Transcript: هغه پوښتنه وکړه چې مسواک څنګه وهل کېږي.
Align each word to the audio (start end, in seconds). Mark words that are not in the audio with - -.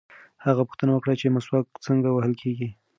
هغه 0.45 0.61
پوښتنه 0.67 0.91
وکړه 0.93 1.13
چې 1.21 1.33
مسواک 1.35 1.65
څنګه 1.85 2.09
وهل 2.11 2.33
کېږي. 2.41 2.69